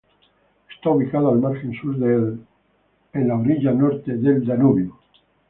Está 0.75 0.89
ubicado 0.89 1.29
al 1.29 1.37
margen 1.37 1.73
sur 1.79 1.95
de 1.99 2.07
la 2.07 2.11
del 2.15 2.39
en 3.13 3.27
la 3.27 3.35
orilla 3.37 3.71
norte 3.71 4.17
del 4.17 4.43
Danubio. 4.43 4.97